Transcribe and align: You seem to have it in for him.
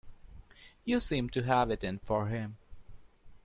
You 0.83 0.99
seem 0.99 1.29
to 1.29 1.43
have 1.43 1.69
it 1.69 1.83
in 1.83 1.99
for 1.99 2.25
him. 2.25 2.57